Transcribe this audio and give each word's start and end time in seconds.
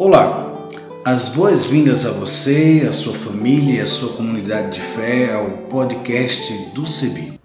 Olá, 0.00 0.64
as 1.04 1.34
boas-vindas 1.34 2.06
a 2.06 2.12
você, 2.20 2.86
a 2.88 2.92
sua 2.92 3.14
família 3.14 3.78
e 3.78 3.80
a 3.80 3.86
sua 3.86 4.16
comunidade 4.16 4.78
de 4.78 4.80
fé 4.94 5.34
ao 5.34 5.50
podcast 5.68 6.52
do 6.72 6.86
CEBI. 6.86 7.37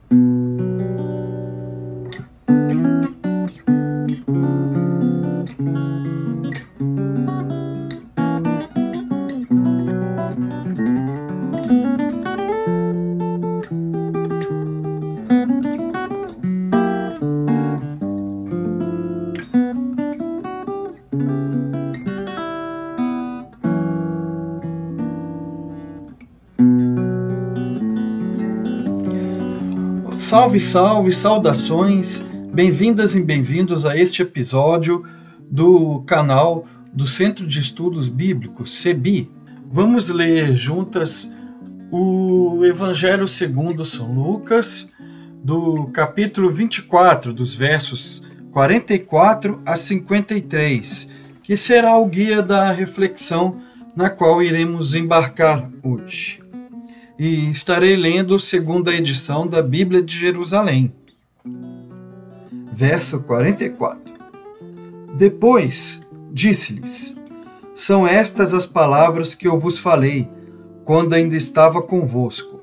Salve, 30.33 30.59
salve, 30.59 31.13
saudações, 31.13 32.25
bem-vindas 32.51 33.13
e 33.13 33.21
bem-vindos 33.21 33.85
a 33.85 33.95
este 33.95 34.23
episódio 34.23 35.05
do 35.39 36.01
canal 36.07 36.65
do 36.91 37.05
Centro 37.05 37.45
de 37.45 37.59
Estudos 37.59 38.09
Bíblicos, 38.09 38.73
CEBI. 38.81 39.29
Vamos 39.69 40.09
ler 40.09 40.55
juntas 40.55 41.31
o 41.91 42.65
Evangelho 42.65 43.27
segundo 43.27 43.85
São 43.85 44.11
Lucas, 44.11 44.91
do 45.43 45.85
capítulo 45.93 46.49
24, 46.49 47.31
dos 47.31 47.53
versos 47.53 48.25
44 48.51 49.61
a 49.63 49.75
53, 49.75 51.11
que 51.43 51.55
será 51.55 51.95
o 51.95 52.07
guia 52.07 52.41
da 52.41 52.71
reflexão 52.71 53.61
na 53.95 54.09
qual 54.09 54.41
iremos 54.41 54.95
embarcar 54.95 55.69
hoje 55.83 56.42
e 57.17 57.49
estarei 57.51 57.95
lendo 57.95 58.39
segunda 58.39 58.93
edição 58.93 59.47
da 59.47 59.61
Bíblia 59.61 60.01
de 60.01 60.17
Jerusalém. 60.17 60.93
Verso 62.73 63.19
44. 63.21 63.99
Depois 65.17 66.01
disse-lhes: 66.31 67.15
São 67.75 68.07
estas 68.07 68.53
as 68.53 68.65
palavras 68.65 69.35
que 69.35 69.47
eu 69.47 69.59
vos 69.59 69.77
falei 69.77 70.27
quando 70.83 71.13
ainda 71.13 71.35
estava 71.35 71.81
convosco. 71.81 72.61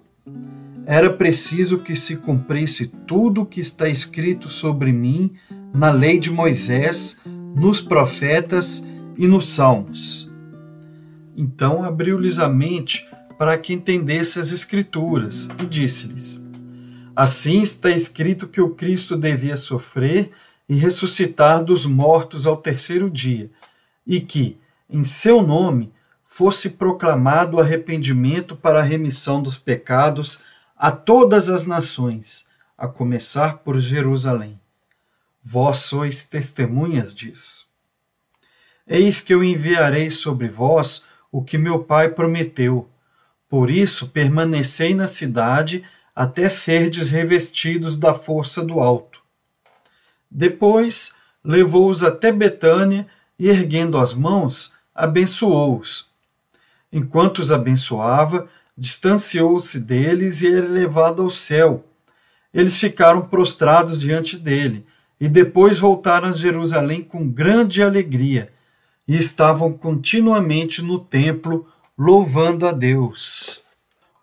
Era 0.85 1.11
preciso 1.11 1.79
que 1.79 1.95
se 1.95 2.17
cumprisse 2.17 2.89
tudo 3.07 3.43
o 3.43 3.47
que 3.47 3.61
está 3.61 3.89
escrito 3.89 4.49
sobre 4.49 4.93
mim 4.93 5.33
na 5.73 5.91
lei 5.91 6.19
de 6.19 6.33
Moisés, 6.33 7.19
nos 7.55 7.81
profetas 7.81 8.85
e 9.17 9.27
nos 9.29 9.51
salmos. 9.51 10.31
Então 11.37 11.85
abriu-lhes 11.85 12.39
a 12.39 12.49
mente 12.49 13.07
para 13.41 13.57
que 13.57 13.73
entendesse 13.73 14.39
as 14.39 14.53
Escrituras, 14.53 15.49
e 15.59 15.65
disse-lhes: 15.65 16.45
Assim 17.17 17.63
está 17.63 17.91
escrito 17.91 18.47
que 18.47 18.61
o 18.61 18.75
Cristo 18.75 19.17
devia 19.17 19.57
sofrer 19.57 20.31
e 20.69 20.75
ressuscitar 20.75 21.65
dos 21.65 21.87
mortos 21.87 22.47
ao 22.47 22.59
terceiro 22.59 23.09
dia, 23.09 23.51
e 24.07 24.21
que, 24.21 24.59
em 24.91 25.05
seu 25.05 25.41
nome, 25.41 25.91
fosse 26.23 26.69
proclamado 26.69 27.59
arrependimento 27.59 28.55
para 28.55 28.81
a 28.81 28.83
remissão 28.83 29.41
dos 29.41 29.57
pecados 29.57 30.43
a 30.77 30.93
todas 30.93 31.49
as 31.49 31.65
nações, 31.65 32.47
a 32.77 32.87
começar 32.87 33.61
por 33.61 33.81
Jerusalém. 33.81 34.61
Vós 35.43 35.79
sois 35.79 36.25
testemunhas 36.25 37.15
disso. 37.15 37.67
Eis 38.87 39.23
que 39.23 39.33
eu 39.33 39.43
enviarei 39.43 40.11
sobre 40.11 40.47
vós 40.47 41.05
o 41.33 41.43
que 41.43 41.57
meu 41.57 41.83
Pai 41.83 42.11
prometeu 42.11 42.87
por 43.51 43.69
isso, 43.69 44.07
permanecei 44.07 44.95
na 44.95 45.09
cidade 45.09 45.83
até 46.15 46.49
serdes 46.49 47.11
revestidos 47.11 47.97
da 47.97 48.15
força 48.15 48.65
do 48.65 48.79
alto. 48.79 49.21
Depois, 50.31 51.15
levou-os 51.45 52.05
até 52.05 52.31
Betânia 52.31 53.09
e, 53.37 53.49
erguendo 53.49 53.99
as 53.99 54.15
mãos, 54.15 54.75
abençoou-os. 54.95 56.09
Enquanto 56.93 57.41
os 57.41 57.51
abençoava, 57.51 58.49
distanciou-se 58.79 59.81
deles 59.81 60.43
e 60.43 60.55
era 60.55 60.69
levado 60.69 61.21
ao 61.21 61.31
céu. 61.31 61.85
Eles 62.55 62.79
ficaram 62.79 63.23
prostrados 63.23 64.01
diante 64.01 64.37
dele 64.37 64.87
e 65.21 65.29
depois 65.29 65.81
voltaram 65.81 66.29
a 66.29 66.33
Jerusalém 66.33 67.03
com 67.03 67.29
grande 67.29 67.83
alegria 67.83 68.53
e 69.09 69.17
estavam 69.17 69.73
continuamente 69.73 70.81
no 70.83 71.01
templo 71.01 71.67
louvando 72.03 72.67
a 72.67 72.73
Deus. 72.73 73.61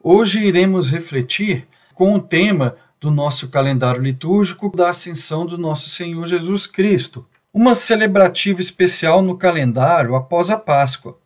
Hoje 0.02 0.44
iremos 0.44 0.90
refletir 0.90 1.68
com 1.94 2.16
o 2.16 2.20
tema 2.20 2.76
do 3.00 3.12
nosso 3.12 3.50
calendário 3.50 4.02
litúrgico 4.02 4.76
da 4.76 4.90
Ascensão 4.90 5.46
do 5.46 5.60
nosso 5.60 5.88
Senhor 5.88 6.26
Jesus 6.26 6.66
Cristo, 6.66 7.24
uma 7.54 7.76
celebrativa 7.76 8.60
especial 8.62 9.22
no 9.22 9.38
calendário 9.38 10.16
após 10.16 10.50
a 10.50 10.58
Páscoa. 10.58 11.20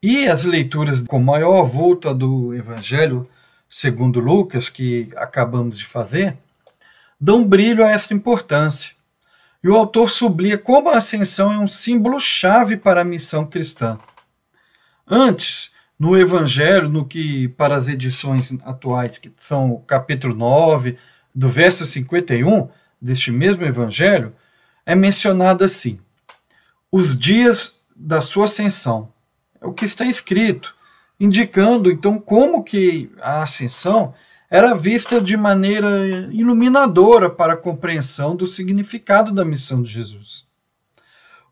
E 0.00 0.28
as 0.28 0.44
leituras 0.44 1.02
com 1.02 1.18
maior 1.18 1.64
volta 1.64 2.14
do 2.14 2.54
Evangelho 2.54 3.28
segundo 3.68 4.20
Lucas, 4.20 4.68
que 4.68 5.10
acabamos 5.16 5.76
de 5.76 5.86
fazer, 5.86 6.36
dão 7.20 7.44
brilho 7.44 7.84
a 7.84 7.90
essa 7.90 8.14
importância. 8.14 8.94
E 9.60 9.68
o 9.68 9.74
autor 9.74 10.08
sublinha 10.08 10.56
como 10.56 10.88
a 10.88 10.98
ascensão 10.98 11.52
é 11.52 11.58
um 11.58 11.66
símbolo 11.66 12.20
chave 12.20 12.76
para 12.76 13.00
a 13.00 13.04
missão 13.04 13.44
cristã. 13.44 13.98
Antes, 15.10 15.72
no 15.98 16.16
Evangelho, 16.16 16.88
no 16.88 17.04
que 17.04 17.48
para 17.48 17.76
as 17.76 17.88
edições 17.88 18.56
atuais, 18.62 19.18
que 19.18 19.32
são 19.36 19.72
o 19.72 19.80
capítulo 19.80 20.34
9, 20.34 20.96
do 21.34 21.48
verso 21.48 21.86
51 21.86 22.68
deste 23.00 23.30
mesmo 23.30 23.64
Evangelho, 23.64 24.34
é 24.84 24.94
mencionado 24.94 25.64
assim: 25.64 25.98
os 26.90 27.16
dias 27.16 27.78
da 27.94 28.20
sua 28.20 28.44
ascensão. 28.44 29.12
É 29.60 29.66
o 29.66 29.72
que 29.72 29.84
está 29.84 30.04
escrito, 30.04 30.74
indicando 31.18 31.90
então 31.90 32.18
como 32.18 32.62
que 32.62 33.10
a 33.20 33.42
ascensão 33.42 34.14
era 34.50 34.74
vista 34.74 35.20
de 35.20 35.36
maneira 35.36 35.88
iluminadora 36.30 37.28
para 37.28 37.52
a 37.52 37.56
compreensão 37.56 38.34
do 38.34 38.46
significado 38.46 39.32
da 39.32 39.44
missão 39.44 39.82
de 39.82 39.90
Jesus. 39.90 40.47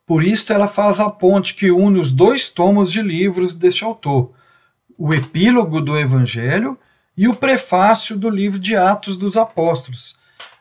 Por 0.06 0.22
isso, 0.22 0.52
ela 0.52 0.68
faz 0.68 1.00
a 1.00 1.10
ponte 1.10 1.54
que 1.54 1.70
une 1.70 1.98
os 1.98 2.12
dois 2.12 2.48
tomos 2.48 2.92
de 2.92 3.02
livros 3.02 3.56
deste 3.56 3.82
autor, 3.82 4.32
o 4.96 5.12
epílogo 5.12 5.80
do 5.80 5.98
Evangelho 5.98 6.78
e 7.16 7.26
o 7.26 7.34
prefácio 7.34 8.16
do 8.16 8.30
livro 8.30 8.58
de 8.58 8.76
Atos 8.76 9.16
dos 9.16 9.36
Apóstolos, 9.36 10.16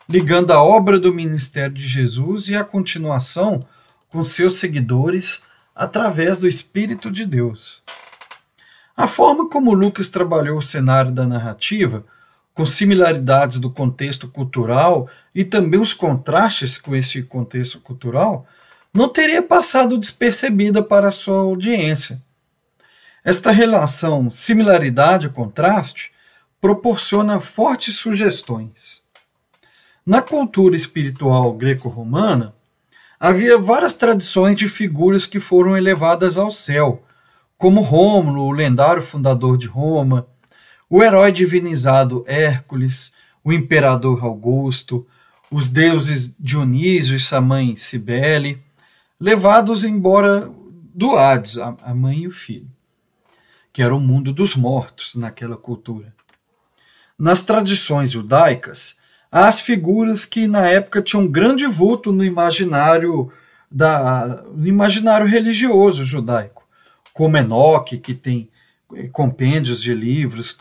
ligando 0.08 0.50
a 0.50 0.62
obra 0.62 0.98
do 0.98 1.14
ministério 1.14 1.74
de 1.74 1.86
Jesus 1.86 2.48
e 2.48 2.56
a 2.56 2.64
continuação 2.64 3.64
com 4.08 4.24
seus 4.24 4.54
seguidores 4.54 5.42
através 5.74 6.38
do 6.38 6.48
Espírito 6.48 7.10
de 7.10 7.24
Deus. 7.24 7.82
A 8.96 9.06
forma 9.06 9.48
como 9.48 9.74
Lucas 9.74 10.08
trabalhou 10.08 10.58
o 10.58 10.62
cenário 10.62 11.12
da 11.12 11.26
narrativa, 11.26 12.04
com 12.54 12.64
similaridades 12.64 13.58
do 13.58 13.70
contexto 13.70 14.26
cultural 14.26 15.08
e 15.34 15.44
também 15.44 15.78
os 15.78 15.92
contrastes 15.92 16.78
com 16.78 16.96
esse 16.96 17.22
contexto 17.22 17.78
cultural, 17.78 18.46
não 18.96 19.10
teria 19.10 19.42
passado 19.42 19.98
despercebida 19.98 20.82
para 20.82 21.10
sua 21.10 21.40
audiência. 21.40 22.22
Esta 23.22 23.50
relação 23.50 24.30
similaridade-contraste 24.30 26.12
proporciona 26.58 27.38
fortes 27.38 27.96
sugestões. 27.96 29.02
Na 30.04 30.22
cultura 30.22 30.74
espiritual 30.74 31.52
greco-romana, 31.52 32.54
havia 33.20 33.58
várias 33.58 33.96
tradições 33.96 34.56
de 34.56 34.66
figuras 34.66 35.26
que 35.26 35.38
foram 35.38 35.76
elevadas 35.76 36.38
ao 36.38 36.50
céu, 36.50 37.02
como 37.58 37.82
Rômulo, 37.82 38.44
o 38.44 38.52
lendário 38.52 39.02
fundador 39.02 39.58
de 39.58 39.66
Roma, 39.66 40.26
o 40.88 41.02
herói 41.02 41.32
divinizado 41.32 42.24
Hércules, 42.26 43.12
o 43.44 43.52
imperador 43.52 44.24
Augusto, 44.24 45.06
os 45.50 45.68
deuses 45.68 46.34
Dionísio 46.38 47.16
e 47.16 47.20
sua 47.20 47.42
mãe 47.42 47.76
Cibele, 47.76 48.64
levados 49.20 49.84
embora 49.84 50.50
do 50.94 51.16
Hades, 51.16 51.58
a 51.58 51.94
mãe 51.94 52.20
e 52.20 52.26
o 52.26 52.30
filho, 52.30 52.70
que 53.72 53.82
era 53.82 53.94
o 53.94 54.00
mundo 54.00 54.32
dos 54.32 54.56
mortos 54.56 55.14
naquela 55.14 55.56
cultura. 55.56 56.14
Nas 57.18 57.44
tradições 57.44 58.10
judaicas, 58.10 58.98
há 59.30 59.48
as 59.48 59.60
figuras 59.60 60.24
que 60.24 60.46
na 60.46 60.66
época 60.66 61.02
tinham 61.02 61.26
grande 61.26 61.66
vulto 61.66 62.12
no 62.12 62.24
imaginário 62.24 63.32
da, 63.70 64.44
no 64.54 64.66
imaginário 64.66 65.26
religioso 65.26 66.04
judaico, 66.04 66.66
como 67.12 67.36
Enoque, 67.36 67.98
que 67.98 68.14
tem 68.14 68.48
eh, 68.94 69.08
compêndios 69.08 69.82
de 69.82 69.94
livros, 69.94 70.56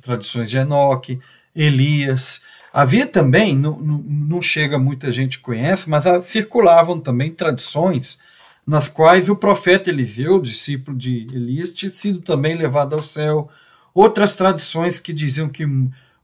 tradições 0.00 0.50
de 0.50 0.58
Enoque, 0.58 1.20
Elias, 1.54 2.42
Havia 2.74 3.06
também, 3.06 3.56
não, 3.56 3.78
não, 3.78 4.42
chega 4.42 4.76
muita 4.76 5.12
gente 5.12 5.38
conhece, 5.38 5.88
mas 5.88 6.04
circulavam 6.24 6.98
também 6.98 7.30
tradições 7.30 8.18
nas 8.66 8.88
quais 8.88 9.28
o 9.28 9.36
profeta 9.36 9.90
Eliseu, 9.90 10.40
discípulo 10.40 10.96
de 10.98 11.24
Elias, 11.32 11.72
tinha 11.72 11.88
sido 11.88 12.20
também 12.20 12.56
levado 12.56 12.96
ao 12.96 13.02
céu. 13.02 13.48
Outras 13.94 14.34
tradições 14.34 14.98
que 14.98 15.12
diziam 15.12 15.48
que 15.48 15.64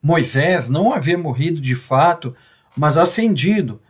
Moisés 0.02 0.68
não 0.68 0.92
havia 0.92 1.16
morrido 1.16 1.60
de 1.60 1.76
fato, 1.76 2.34
mas 2.76 2.98
ascendido. 2.98 3.80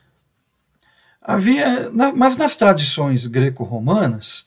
Havia, 1.22 1.90
mas 2.14 2.36
nas 2.36 2.54
tradições 2.54 3.26
greco-romanas, 3.26 4.44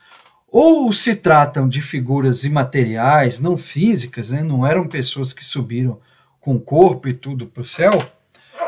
ou 0.52 0.94
se 0.94 1.16
tratam 1.16 1.68
de 1.68 1.82
figuras 1.82 2.44
imateriais, 2.44 3.40
não 3.40 3.58
físicas, 3.58 4.30
né? 4.30 4.44
não 4.44 4.64
eram 4.64 4.88
pessoas 4.88 5.34
que 5.34 5.44
subiram 5.44 6.00
com 6.44 6.60
corpo 6.60 7.08
e 7.08 7.16
tudo 7.16 7.48
para 7.48 7.62
o 7.62 7.66
céu, 7.66 8.06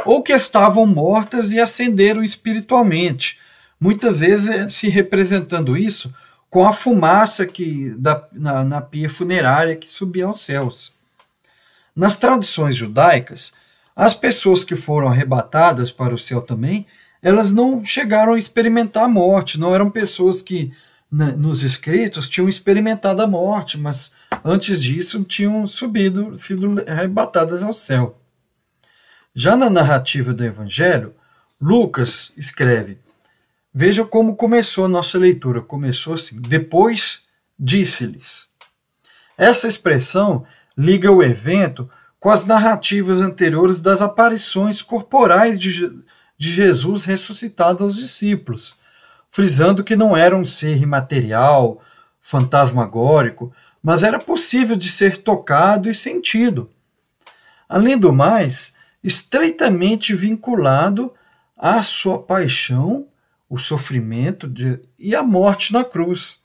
ou 0.06 0.24
que 0.24 0.32
estavam 0.32 0.86
mortas 0.86 1.52
e 1.52 1.60
ascenderam 1.60 2.24
espiritualmente, 2.24 3.38
muitas 3.80 4.22
vezes 4.22 4.74
se 4.74 4.88
representando 4.88 5.78
isso 5.78 6.14
com 6.50 6.66
a 6.66 6.72
fumaça 6.72 7.46
que 7.46 7.94
da, 7.98 8.26
na, 8.32 8.64
na 8.64 8.82
pia 8.82 9.10
funerária 9.10 9.76
que 9.76 9.90
subia 9.90 10.26
aos 10.26 10.40
céus. 10.40 10.94
Nas 11.94 12.18
tradições 12.18 12.78
judaicas, 12.78 13.54
as 13.94 14.14
pessoas 14.14 14.64
que 14.64 14.78
foram 14.78 15.10
arrebatadas 15.10 15.92
para 15.92 16.16
o 16.16 16.20
céu 16.20 16.42
também, 16.42 16.88
elas 17.22 17.52
não 17.52 17.84
chegaram 17.84 18.34
a 18.34 18.40
experimentar 18.40 19.04
a 19.04 19.10
morte, 19.10 19.60
não 19.60 19.76
eram 19.76 19.90
pessoas 19.90 20.42
que 20.42 20.72
nos 21.12 21.64
escritos 21.64 22.30
tinham 22.30 22.48
experimentado 22.48 23.22
a 23.22 23.28
morte, 23.28 23.78
mas 23.78 24.14
antes 24.46 24.84
disso 24.84 25.24
tinham 25.24 25.66
subido, 25.66 26.36
sido 26.36 26.84
arrebatadas 26.88 27.64
ao 27.64 27.74
céu. 27.74 28.22
Já 29.34 29.58
na 29.58 29.70
narrativa 29.70 30.32
do 30.32 30.46
Evangelho, 30.46 31.16
Lucas 31.60 32.32
escreve: 32.38 33.00
Veja 33.74 34.06
como 34.06 34.36
começou 34.36 34.86
a 34.86 34.90
nossa 34.90 35.18
leitura. 35.18 35.62
Começou 35.62 36.14
assim: 36.14 36.40
Depois 36.40 37.24
disse-lhes. 37.58 38.48
Essa 39.38 39.68
expressão 39.68 40.46
liga 40.78 41.12
o 41.12 41.24
evento 41.24 41.90
com 42.20 42.30
as 42.30 42.46
narrativas 42.46 43.20
anteriores 43.20 43.82
das 43.82 44.02
aparições 44.02 44.82
corporais 44.82 45.60
de, 45.60 45.90
de 46.38 46.52
Jesus 46.52 47.04
ressuscitado 47.04 47.84
aos 47.84 47.96
discípulos, 47.96 48.78
frisando 49.30 49.84
que 49.84 49.96
não 49.96 50.16
era 50.16 50.36
um 50.36 50.46
ser 50.46 50.82
imaterial, 50.82 51.82
fantasmagórico, 52.22 53.54
mas 53.86 54.02
era 54.02 54.18
possível 54.18 54.76
de 54.76 54.90
ser 54.90 55.18
tocado 55.18 55.92
e 55.92 55.94
sentido. 55.94 56.72
Além 57.70 57.96
do 57.96 58.12
mais, 58.12 58.74
estreitamente 59.04 60.16
vinculado 60.16 61.14
à 61.56 61.84
sua 61.84 62.18
paixão, 62.18 63.06
o 63.48 63.60
sofrimento 63.60 64.48
de, 64.48 64.80
e 64.98 65.14
a 65.14 65.22
morte 65.22 65.72
na 65.72 65.84
cruz. 65.84 66.40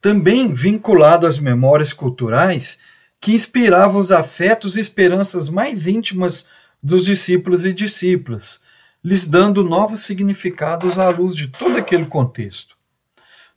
Também 0.00 0.54
vinculado 0.54 1.26
às 1.26 1.38
memórias 1.38 1.92
culturais 1.92 2.78
que 3.20 3.34
inspiravam 3.34 4.00
os 4.00 4.10
afetos 4.10 4.78
e 4.78 4.80
esperanças 4.80 5.50
mais 5.50 5.86
íntimas 5.86 6.48
dos 6.82 7.04
discípulos 7.04 7.66
e 7.66 7.74
discípulas, 7.74 8.62
lhes 9.04 9.28
dando 9.28 9.62
novos 9.62 10.00
significados 10.00 10.98
à 10.98 11.10
luz 11.10 11.36
de 11.36 11.48
todo 11.48 11.76
aquele 11.76 12.06
contexto. 12.06 12.74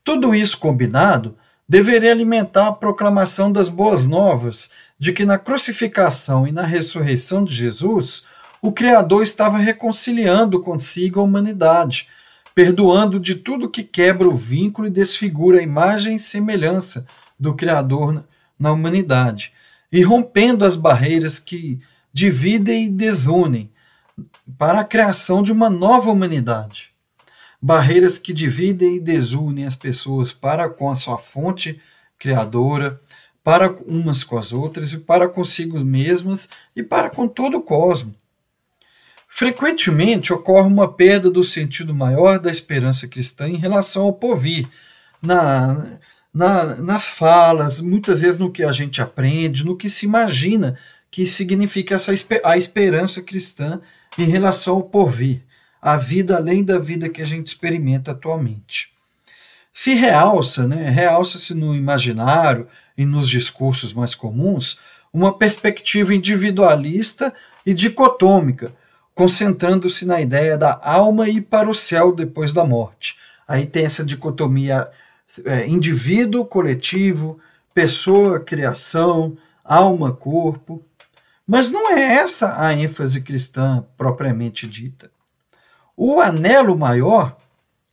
Tudo 0.04 0.36
isso 0.36 0.58
combinado 0.58 1.38
deveria 1.70 2.12
alimentar 2.12 2.68
a 2.68 2.72
proclamação 2.72 3.52
das 3.52 3.70
boas 3.70 4.08
novas 4.08 4.72
de 4.98 5.14
que 5.14 5.24
na 5.24 5.38
crucificação 5.38 6.48
e 6.48 6.52
na 6.52 6.64
ressurreição 6.64 7.44
de 7.44 7.54
Jesus, 7.54 8.24
o 8.60 8.72
Criador 8.72 9.22
estava 9.22 9.60
reconciliando 9.60 10.60
consigo 10.64 11.20
a 11.20 11.24
humanidade, 11.24 12.08
perdoando 12.56 13.20
de 13.20 13.36
tudo 13.36 13.70
que 13.70 13.84
quebra 13.84 14.28
o 14.28 14.36
vínculo 14.36 14.88
e 14.88 14.92
desfigura 14.92 15.60
a 15.60 15.64
imagem 15.64 16.16
e 16.16 16.20
semelhança 16.20 17.06
do 17.40 17.54
Criador 17.54 18.26
na 18.58 18.72
humanidade, 18.72 19.54
e 19.92 20.02
rompendo 20.02 20.66
as 20.66 20.76
barreiras 20.76 21.38
que 21.38 21.80
dividem 22.12 22.86
e 22.86 22.90
desunem 22.90 23.72
para 24.58 24.80
a 24.80 24.84
criação 24.84 25.44
de 25.44 25.52
uma 25.52 25.70
nova 25.70 26.10
humanidade 26.10 26.90
barreiras 27.62 28.18
que 28.18 28.32
dividem 28.32 28.96
e 28.96 29.00
desunem 29.00 29.66
as 29.66 29.76
pessoas 29.76 30.32
para 30.32 30.70
com 30.70 30.90
a 30.90 30.96
sua 30.96 31.18
fonte 31.18 31.80
criadora, 32.18 33.00
para 33.44 33.72
umas 33.86 34.24
com 34.24 34.38
as 34.38 34.54
outras 34.54 34.94
e 34.94 34.98
para 34.98 35.28
consigo 35.28 35.80
mesmas 35.80 36.50
e 36.76 36.84
para 36.84 37.10
com 37.10 37.28
todo 37.28 37.58
o 37.58 37.62
cosmos. 37.62 38.16
Frequentemente 39.28 40.34
ocorre 40.34 40.68
uma 40.68 40.92
perda 40.92 41.30
do 41.30 41.44
sentido 41.44 41.94
maior 41.94 42.40
da 42.40 42.50
esperança 42.50 43.08
cristã 43.08 43.48
em 43.48 43.58
relação 43.58 44.04
ao 44.04 44.14
porvir, 44.14 44.68
na, 45.22 46.00
na, 46.34 46.76
nas 46.78 47.06
falas, 47.06 47.80
muitas 47.80 48.22
vezes 48.22 48.40
no 48.40 48.52
que 48.52 48.64
a 48.64 48.72
gente 48.72 49.02
aprende, 49.02 49.66
no 49.66 49.78
que 49.78 49.90
se 49.90 50.06
imagina 50.06 50.78
que 51.12 51.26
significa 51.26 51.96
essa, 51.96 52.12
a 52.44 52.58
esperança 52.58 53.22
cristã 53.22 53.82
em 54.18 54.26
relação 54.26 54.76
ao 54.76 54.84
porvir 54.84 55.44
a 55.82 55.98
vida 55.98 56.36
além 56.36 56.64
da 56.64 56.78
vida 56.78 57.10
que 57.10 57.22
a 57.22 57.26
gente 57.26 57.48
experimenta 57.48 58.12
atualmente. 58.12 58.92
Se 59.72 59.94
realça, 59.94 60.68
né, 60.68 60.90
realça-se 60.90 61.54
no 61.54 61.76
imaginário 61.76 62.68
e 62.98 63.06
nos 63.06 63.30
discursos 63.30 63.94
mais 63.94 64.14
comuns 64.14 64.78
uma 65.14 65.36
perspectiva 65.38 66.14
individualista 66.14 67.34
e 67.66 67.74
dicotômica, 67.74 68.74
concentrando-se 69.16 70.06
na 70.06 70.22
ideia 70.22 70.58
da 70.58 70.80
alma 70.84 71.28
ir 71.28 71.42
para 71.42 71.70
o 71.70 71.74
céu 71.74 72.14
depois 72.14 72.54
da 72.54 72.64
morte. 72.64 73.18
Aí 73.48 73.66
tem 73.66 73.86
essa 73.86 74.04
dicotomia 74.04 74.90
é, 75.46 75.68
indivíduo, 75.68 76.46
coletivo, 76.46 77.40
pessoa, 77.74 78.40
criação, 78.40 79.38
alma, 79.64 80.12
corpo. 80.12 80.84
Mas 81.48 81.72
não 81.72 81.92
é 81.92 82.18
essa 82.18 82.62
a 82.62 82.74
ênfase 82.74 83.22
cristã 83.22 83.84
propriamente 83.98 84.68
dita. 84.68 85.10
O 86.02 86.22
anelo 86.22 86.78
maior 86.78 87.36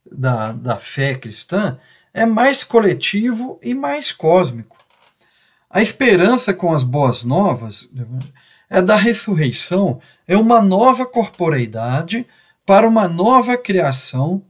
da, 0.08 0.53
da 0.53 0.76
fé 0.76 1.17
cristã 1.17 1.76
é 2.14 2.25
mais 2.25 2.62
coletivo 2.62 3.58
e 3.61 3.75
mais 3.75 4.12
cósmico. 4.12 4.76
A 5.69 5.82
esperança 5.82 6.55
com 6.55 6.73
as 6.73 6.85
boas 6.85 7.25
novas 7.25 7.91
é 8.70 8.81
da 8.81 8.94
ressurreição, 8.94 10.00
é 10.25 10.37
uma 10.37 10.62
nova 10.62 11.05
corporeidade 11.05 12.25
para 12.64 12.87
uma 12.87 13.08
nova 13.08 13.58
criação 13.58 14.41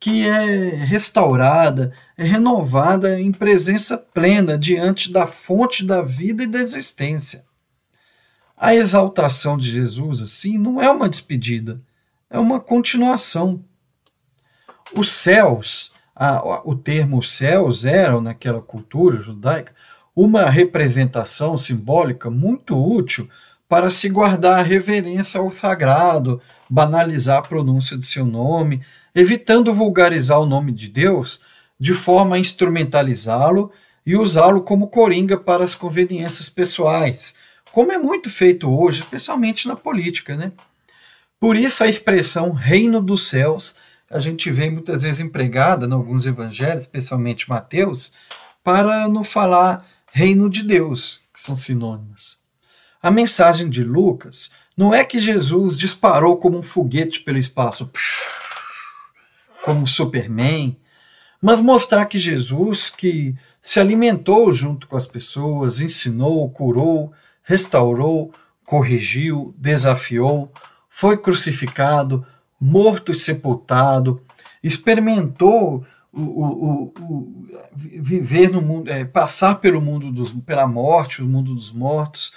que 0.00 0.26
é 0.26 0.74
restaurada, 0.74 1.92
é 2.16 2.24
renovada 2.24 3.20
em 3.20 3.30
presença 3.30 3.96
plena 3.96 4.58
diante 4.58 5.12
da 5.12 5.24
fonte 5.24 5.86
da 5.86 6.02
vida 6.02 6.42
e 6.42 6.48
da 6.48 6.58
existência. 6.58 7.44
A 8.56 8.74
exaltação 8.74 9.56
de 9.56 9.70
Jesus, 9.70 10.20
assim, 10.20 10.58
não 10.58 10.82
é 10.82 10.90
uma 10.90 11.08
despedida, 11.08 11.80
é 12.30 12.38
uma 12.38 12.60
continuação. 12.60 13.62
Os 14.94 15.10
céus, 15.10 15.92
a, 16.14 16.62
o 16.64 16.74
termo 16.74 17.22
céus 17.22 17.84
eram, 17.84 18.20
naquela 18.20 18.60
cultura 18.60 19.20
judaica, 19.20 19.74
uma 20.14 20.48
representação 20.50 21.56
simbólica 21.56 22.28
muito 22.28 22.76
útil 22.76 23.28
para 23.68 23.90
se 23.90 24.08
guardar 24.08 24.58
a 24.58 24.62
reverência 24.62 25.40
ao 25.40 25.52
sagrado, 25.52 26.40
banalizar 26.68 27.38
a 27.38 27.42
pronúncia 27.42 27.96
de 27.96 28.06
seu 28.06 28.24
nome, 28.24 28.82
evitando 29.14 29.72
vulgarizar 29.72 30.40
o 30.40 30.46
nome 30.46 30.72
de 30.72 30.88
Deus 30.88 31.40
de 31.78 31.94
forma 31.94 32.36
a 32.36 32.38
instrumentalizá-lo 32.38 33.70
e 34.04 34.16
usá-lo 34.16 34.62
como 34.62 34.88
coringa 34.88 35.36
para 35.36 35.62
as 35.62 35.74
conveniências 35.74 36.48
pessoais, 36.48 37.36
como 37.70 37.92
é 37.92 37.98
muito 37.98 38.30
feito 38.30 38.68
hoje, 38.68 39.00
especialmente 39.00 39.68
na 39.68 39.76
política, 39.76 40.34
né? 40.34 40.50
Por 41.40 41.56
isso 41.56 41.84
a 41.84 41.88
expressão 41.88 42.52
reino 42.52 43.00
dos 43.00 43.28
céus 43.28 43.76
a 44.10 44.20
gente 44.20 44.50
vê 44.50 44.70
muitas 44.70 45.02
vezes 45.02 45.20
empregada 45.20 45.86
em 45.86 45.92
alguns 45.92 46.24
evangelhos, 46.24 46.84
especialmente 46.84 47.48
Mateus, 47.48 48.12
para 48.64 49.06
não 49.06 49.22
falar 49.22 49.86
reino 50.10 50.48
de 50.48 50.62
Deus, 50.62 51.22
que 51.32 51.38
são 51.38 51.54
sinônimos. 51.54 52.38
A 53.02 53.10
mensagem 53.10 53.68
de 53.68 53.84
Lucas 53.84 54.50
não 54.76 54.94
é 54.94 55.04
que 55.04 55.18
Jesus 55.18 55.76
disparou 55.76 56.38
como 56.38 56.58
um 56.58 56.62
foguete 56.62 57.20
pelo 57.20 57.38
espaço, 57.38 57.90
como 59.64 59.86
Superman, 59.86 60.76
mas 61.40 61.60
mostrar 61.60 62.06
que 62.06 62.18
Jesus, 62.18 62.90
que 62.90 63.36
se 63.60 63.78
alimentou 63.78 64.52
junto 64.52 64.88
com 64.88 64.96
as 64.96 65.06
pessoas, 65.06 65.80
ensinou, 65.80 66.50
curou, 66.50 67.12
restaurou, 67.42 68.32
corrigiu, 68.64 69.54
desafiou, 69.56 70.50
foi 70.98 71.16
crucificado, 71.16 72.26
morto 72.60 73.12
e 73.12 73.14
sepultado, 73.14 74.20
experimentou 74.60 75.86
o, 76.12 76.20
o, 76.20 76.92
o, 76.98 77.46
viver 77.72 78.50
no 78.50 78.60
mundo, 78.60 78.90
é, 78.90 79.04
passar 79.04 79.60
pelo 79.60 79.80
mundo 79.80 80.10
dos, 80.10 80.32
pela 80.32 80.66
morte, 80.66 81.22
o 81.22 81.28
mundo 81.28 81.54
dos 81.54 81.70
mortos, 81.70 82.32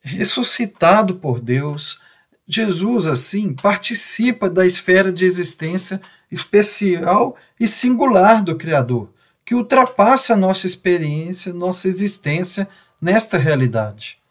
ressuscitado 0.00 1.16
por 1.16 1.40
Deus. 1.40 2.00
Jesus, 2.46 3.08
assim, 3.08 3.52
participa 3.54 4.48
da 4.48 4.64
esfera 4.64 5.12
de 5.12 5.24
existência 5.24 6.00
especial 6.30 7.36
e 7.58 7.66
singular 7.66 8.44
do 8.44 8.54
Criador, 8.54 9.12
que 9.44 9.56
ultrapassa 9.56 10.34
a 10.34 10.36
nossa 10.36 10.64
experiência, 10.64 11.52
nossa 11.52 11.88
existência 11.88 12.68
nesta 13.00 13.36
realidade. 13.36 14.21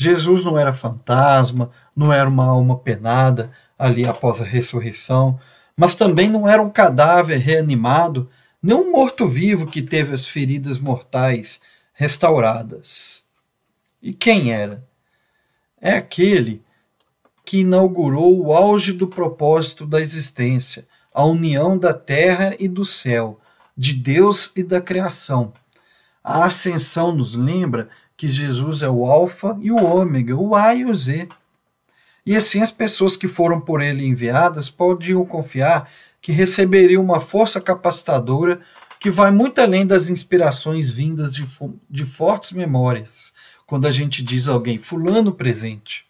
Jesus 0.00 0.44
não 0.44 0.56
era 0.56 0.72
fantasma, 0.72 1.72
não 1.94 2.12
era 2.12 2.28
uma 2.28 2.44
alma 2.44 2.78
penada 2.78 3.50
ali 3.76 4.06
após 4.06 4.40
a 4.40 4.44
ressurreição, 4.44 5.40
mas 5.76 5.96
também 5.96 6.30
não 6.30 6.48
era 6.48 6.62
um 6.62 6.70
cadáver 6.70 7.38
reanimado, 7.38 8.30
nem 8.62 8.76
um 8.76 8.92
morto-vivo 8.92 9.66
que 9.66 9.82
teve 9.82 10.14
as 10.14 10.24
feridas 10.24 10.78
mortais 10.78 11.60
restauradas. 11.92 13.24
E 14.00 14.12
quem 14.12 14.52
era? 14.52 14.86
É 15.80 15.94
aquele 15.94 16.62
que 17.44 17.58
inaugurou 17.58 18.38
o 18.40 18.52
auge 18.52 18.92
do 18.92 19.08
propósito 19.08 19.84
da 19.84 20.00
existência, 20.00 20.86
a 21.12 21.24
união 21.24 21.76
da 21.76 21.92
terra 21.92 22.54
e 22.60 22.68
do 22.68 22.84
céu, 22.84 23.40
de 23.76 23.94
Deus 23.94 24.52
e 24.54 24.62
da 24.62 24.80
criação. 24.80 25.52
A 26.30 26.44
ascensão 26.44 27.10
nos 27.10 27.34
lembra 27.34 27.88
que 28.14 28.28
Jesus 28.28 28.82
é 28.82 28.88
o 28.90 29.06
Alfa 29.06 29.56
e 29.62 29.72
o 29.72 29.82
Ômega, 29.82 30.36
o 30.36 30.54
A 30.54 30.74
e 30.74 30.84
o 30.84 30.94
Z. 30.94 31.26
E 32.26 32.36
assim 32.36 32.60
as 32.60 32.70
pessoas 32.70 33.16
que 33.16 33.26
foram 33.26 33.58
por 33.58 33.80
ele 33.80 34.04
enviadas 34.04 34.68
podiam 34.68 35.24
confiar 35.24 35.90
que 36.20 36.30
receberiam 36.30 37.02
uma 37.02 37.18
força 37.18 37.62
capacitadora 37.62 38.60
que 39.00 39.10
vai 39.10 39.30
muito 39.30 39.58
além 39.58 39.86
das 39.86 40.10
inspirações 40.10 40.90
vindas 40.90 41.34
de, 41.34 41.46
de 41.88 42.04
fortes 42.04 42.52
memórias, 42.52 43.32
quando 43.66 43.86
a 43.86 43.90
gente 43.90 44.22
diz 44.22 44.50
a 44.50 44.52
alguém, 44.52 44.78
Fulano 44.78 45.32
presente. 45.32 46.04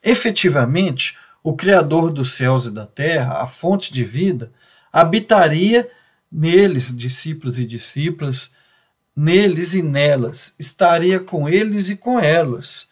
Efetivamente, 0.00 1.18
o 1.42 1.56
Criador 1.56 2.12
dos 2.12 2.34
céus 2.36 2.66
e 2.66 2.70
da 2.70 2.86
terra, 2.86 3.42
a 3.42 3.48
fonte 3.48 3.92
de 3.92 4.04
vida, 4.04 4.52
habitaria 4.92 5.90
neles, 6.30 6.96
discípulos 6.96 7.58
e 7.58 7.66
discípulas, 7.66 8.54
neles 9.16 9.74
e 9.74 9.82
nelas, 9.82 10.54
estaria 10.58 11.20
com 11.20 11.48
eles 11.48 11.88
e 11.88 11.96
com 11.96 12.18
elas. 12.18 12.90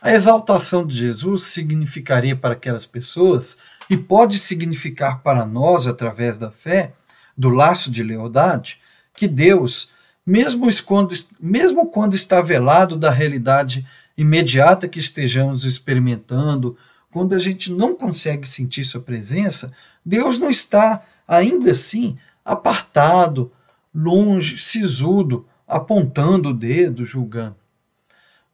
A 0.00 0.12
exaltação 0.12 0.86
de 0.86 0.94
Jesus 0.94 1.44
significaria 1.44 2.36
para 2.36 2.52
aquelas 2.52 2.86
pessoas, 2.86 3.56
e 3.88 3.96
pode 3.96 4.38
significar 4.38 5.22
para 5.22 5.44
nós, 5.44 5.86
através 5.86 6.38
da 6.38 6.50
fé, 6.50 6.92
do 7.36 7.48
laço 7.48 7.90
de 7.90 8.02
lealdade, 8.02 8.80
que 9.14 9.26
Deus, 9.26 9.90
mesmo 10.26 10.66
quando, 10.84 11.14
mesmo 11.40 11.86
quando 11.86 12.14
está 12.14 12.40
velado 12.40 12.96
da 12.96 13.10
realidade 13.10 13.86
imediata 14.16 14.88
que 14.88 14.98
estejamos 14.98 15.64
experimentando, 15.64 16.76
quando 17.10 17.34
a 17.34 17.38
gente 17.38 17.70
não 17.72 17.94
consegue 17.94 18.48
sentir 18.48 18.84
sua 18.84 19.00
presença, 19.00 19.72
Deus 20.04 20.38
não 20.38 20.50
está, 20.50 21.02
ainda 21.26 21.72
assim, 21.72 22.18
apartado, 22.44 23.52
longe, 23.94 24.58
sisudo, 24.58 25.46
apontando 25.74 26.50
o 26.50 26.54
dedo, 26.54 27.04
julgando. 27.04 27.56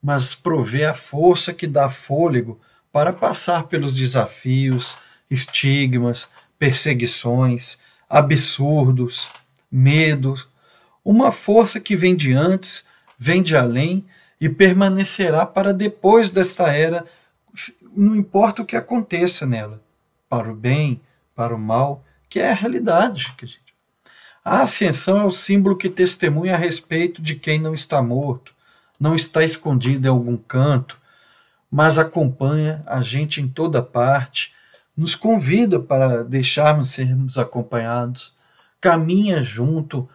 Mas 0.02 0.34
provê 0.34 0.86
a 0.86 0.94
força 0.94 1.52
que 1.52 1.66
dá 1.66 1.90
fôlego 1.90 2.58
para 2.90 3.12
passar 3.12 3.64
pelos 3.64 3.94
desafios, 3.94 4.96
estigmas, 5.30 6.30
perseguições, 6.58 7.78
absurdos, 8.08 9.28
medos, 9.70 10.48
uma 11.04 11.30
força 11.30 11.78
que 11.78 11.94
vem 11.94 12.16
de 12.16 12.32
antes, 12.32 12.86
vem 13.18 13.42
de 13.42 13.54
além 13.54 14.06
e 14.40 14.48
permanecerá 14.48 15.44
para 15.44 15.74
depois 15.74 16.30
desta 16.30 16.72
era, 16.72 17.04
não 17.94 18.16
importa 18.16 18.62
o 18.62 18.64
que 18.64 18.76
aconteça 18.76 19.44
nela, 19.44 19.82
para 20.26 20.50
o 20.50 20.56
bem, 20.56 21.02
para 21.34 21.54
o 21.54 21.58
mal, 21.58 22.02
que 22.30 22.40
é 22.40 22.50
a 22.50 22.54
realidade. 22.54 23.34
A 24.44 24.62
ascensão 24.62 25.20
é 25.20 25.24
o 25.24 25.30
símbolo 25.30 25.76
que 25.76 25.88
testemunha 25.88 26.54
a 26.54 26.58
respeito 26.58 27.20
de 27.20 27.34
quem 27.34 27.58
não 27.58 27.74
está 27.74 28.00
morto, 28.00 28.54
não 28.98 29.14
está 29.14 29.44
escondido 29.44 30.06
em 30.06 30.10
algum 30.10 30.36
canto, 30.36 30.98
mas 31.70 31.98
acompanha 31.98 32.82
a 32.86 33.02
gente 33.02 33.40
em 33.40 33.48
toda 33.48 33.82
parte, 33.82 34.54
nos 34.96 35.14
convida 35.14 35.78
para 35.78 36.24
deixarmos 36.24 36.90
sermos 36.90 37.38
acompanhados, 37.38 38.34
caminha 38.80 39.42
junto 39.42 40.08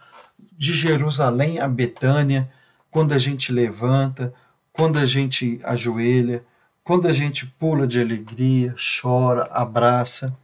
de 0.57 0.73
Jerusalém 0.73 1.59
a 1.59 1.67
Betânia, 1.67 2.51
quando 2.89 3.13
a 3.13 3.19
gente 3.19 3.51
levanta, 3.51 4.33
quando 4.73 4.97
a 4.97 5.05
gente 5.05 5.59
ajoelha, 5.63 6.43
quando 6.83 7.07
a 7.07 7.13
gente 7.13 7.45
pula 7.45 7.87
de 7.87 7.99
alegria, 7.99 8.75
chora, 9.01 9.43
abraça, 9.51 10.35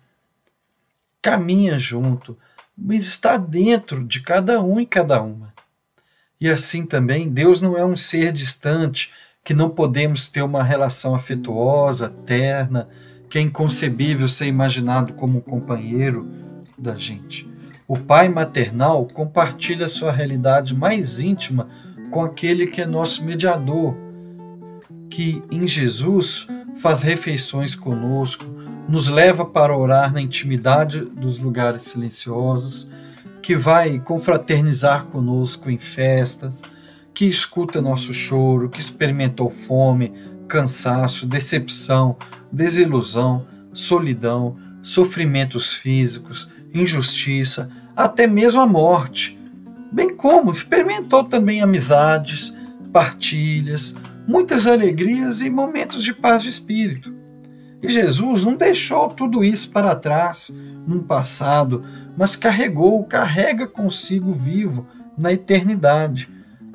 caminha 1.21 1.77
junto, 1.77 2.37
mas 2.83 3.05
está 3.05 3.37
dentro 3.37 4.03
de 4.03 4.21
cada 4.21 4.61
um 4.61 4.79
e 4.79 4.85
cada 4.85 5.21
uma. 5.21 5.53
E 6.39 6.49
assim 6.49 6.85
também, 6.85 7.29
Deus 7.29 7.61
não 7.61 7.77
é 7.77 7.85
um 7.85 7.95
ser 7.95 8.31
distante 8.31 9.11
que 9.43 9.53
não 9.53 9.69
podemos 9.69 10.27
ter 10.27 10.41
uma 10.41 10.63
relação 10.63 11.13
afetuosa, 11.13 12.09
terna, 12.25 12.89
que 13.29 13.37
é 13.37 13.41
inconcebível 13.41 14.27
ser 14.27 14.47
imaginado 14.47 15.13
como 15.13 15.37
um 15.37 15.41
companheiro 15.41 16.27
da 16.77 16.95
gente. 16.95 17.47
O 17.87 17.97
pai 17.97 18.27
maternal 18.27 19.05
compartilha 19.05 19.87
sua 19.87 20.11
realidade 20.11 20.75
mais 20.75 21.21
íntima 21.21 21.67
com 22.09 22.23
aquele 22.23 22.65
que 22.65 22.81
é 22.81 22.85
nosso 22.85 23.23
mediador, 23.23 23.95
que 25.09 25.43
em 25.51 25.67
Jesus 25.67 26.47
faz 26.77 27.01
refeições 27.03 27.75
conosco, 27.75 28.45
nos 28.87 29.07
leva 29.07 29.45
para 29.45 29.77
orar 29.77 30.13
na 30.13 30.21
intimidade 30.21 31.01
dos 31.01 31.39
lugares 31.39 31.83
silenciosos, 31.83 32.89
que 33.41 33.55
vai 33.55 33.99
confraternizar 33.99 35.05
conosco 35.05 35.69
em 35.69 35.77
festas, 35.77 36.61
que 37.13 37.25
escuta 37.25 37.81
nosso 37.81 38.13
choro, 38.13 38.69
que 38.69 38.79
experimentou 38.79 39.49
fome, 39.49 40.13
cansaço, 40.47 41.25
decepção, 41.25 42.15
desilusão, 42.51 43.45
solidão, 43.73 44.57
sofrimentos 44.81 45.73
físicos, 45.73 46.49
injustiça, 46.73 47.69
até 47.95 48.27
mesmo 48.27 48.61
a 48.61 48.65
morte, 48.65 49.39
bem 49.91 50.15
como 50.15 50.51
experimentou 50.51 51.23
também 51.23 51.61
amizades, 51.61 52.55
partilhas, 52.91 53.95
muitas 54.27 54.67
alegrias 54.67 55.41
e 55.41 55.49
momentos 55.49 56.03
de 56.03 56.13
paz 56.13 56.43
de 56.43 56.49
espírito. 56.49 57.13
E 57.81 57.89
Jesus 57.89 58.45
não 58.45 58.55
deixou 58.55 59.09
tudo 59.09 59.43
isso 59.43 59.71
para 59.71 59.95
trás, 59.95 60.55
num 60.85 61.01
passado, 61.01 61.83
mas 62.17 62.35
carregou, 62.35 63.03
carrega 63.03 63.65
consigo 63.67 64.31
vivo 64.31 64.87
na 65.17 65.33
eternidade. 65.33 66.29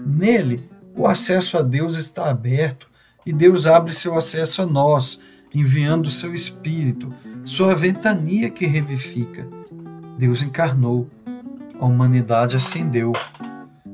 Nele, 0.05 0.69
o 0.97 1.07
acesso 1.07 1.59
a 1.59 1.63
Deus 1.63 1.97
está 1.97 2.29
aberto 2.29 2.89
e 3.25 3.33
Deus 3.33 3.67
abre 3.67 3.93
seu 3.93 4.17
acesso 4.17 4.63
a 4.63 4.67
nós, 4.67 5.21
enviando 5.55 6.11
seu 6.11 6.35
Espírito, 6.35 7.13
sua 7.45 7.75
ventania 7.75 8.51
que 8.51 8.67
revifica. 8.67 9.49
Deus 10.19 10.43
encarnou, 10.43 11.09
a 11.79 11.85
humanidade 11.85 12.57
ascendeu, 12.57 13.13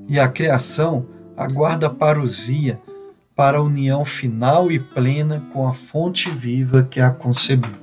e 0.08 0.18
a 0.18 0.28
criação 0.28 1.06
aguarda 1.36 1.86
a 1.86 1.90
parousia 1.90 2.80
para 3.34 3.58
a 3.58 3.62
união 3.62 4.04
final 4.04 4.70
e 4.70 4.78
plena 4.78 5.42
com 5.52 5.66
a 5.66 5.72
fonte 5.72 6.30
viva 6.30 6.82
que 6.82 7.00
a 7.00 7.10
concebeu. 7.10 7.82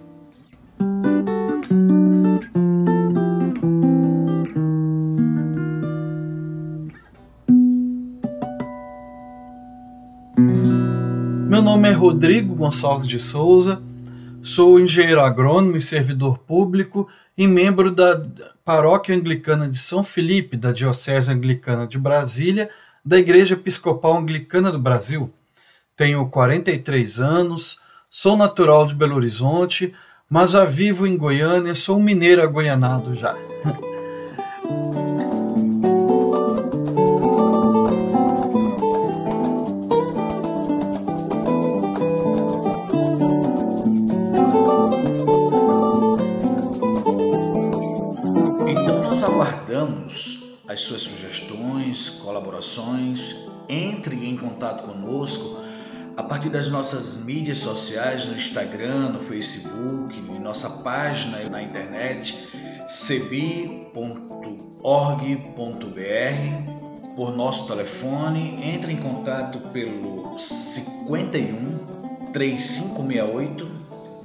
Meu 11.48 11.62
nome 11.62 11.90
é 11.90 11.92
Rodrigo 11.92 12.54
Gonçalves 12.56 13.08
de 13.08 13.20
Souza, 13.20 13.82
sou 14.42 14.80
engenheiro 14.80 15.20
agrônomo 15.20 15.76
e 15.76 15.82
servidor 15.82 16.38
público 16.38 17.08
e 17.38 17.48
membro 17.48 17.92
da 17.92 18.24
Paróquia 18.64 19.16
Anglicana 19.16 19.68
de 19.68 19.78
São 19.78 20.04
Felipe, 20.04 20.56
da 20.56 20.72
Diocese 20.72 21.32
Anglicana 21.32 21.88
de 21.88 21.98
Brasília, 21.98 22.70
da 23.04 23.18
Igreja 23.18 23.56
Episcopal 23.56 24.18
Anglicana 24.18 24.72
do 24.72 24.78
Brasil. 24.78 25.34
Tenho 26.00 26.26
43 26.30 27.20
anos, 27.20 27.82
sou 28.10 28.38
natural 28.38 28.86
de 28.86 28.96
Belo 28.96 29.18
Horizonte, 29.18 29.94
mas 30.30 30.52
já 30.52 30.64
vivo 30.64 31.06
em 31.06 31.18
Goiânia, 31.18 31.76
sou 31.76 31.98
um 31.98 32.02
mineiro 32.02 32.42
agoianado 32.42 33.14
já. 33.14 33.36
as 50.68 50.82
suas 50.82 51.02
sugestões, 51.02 52.10
colaborações, 52.10 53.50
entre 53.68 54.16
em 54.26 54.38
contato 54.38 54.84
conosco 54.84 55.49
partir 56.30 56.50
das 56.50 56.70
nossas 56.70 57.26
mídias 57.26 57.58
sociais, 57.58 58.28
no 58.28 58.36
Instagram, 58.36 59.10
no 59.10 59.20
Facebook, 59.20 60.16
em 60.16 60.40
nossa 60.40 60.70
página 60.84 61.40
na 61.50 61.64
internet. 61.64 62.48
cebi.org.br 62.88 63.90
por 67.16 67.36
nosso 67.36 67.66
telefone, 67.68 68.64
entre 68.64 68.94
em 68.94 68.98
contato 68.98 69.58
pelo 69.72 70.38
51 70.38 71.80
3568 72.32 73.68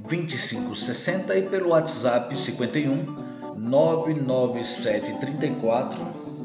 2560 0.07 1.39
e 1.39 1.43
pelo 1.43 1.71
WhatsApp 1.71 2.39
51 2.39 3.25
99734 3.57 5.99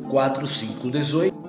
4518 0.09 1.48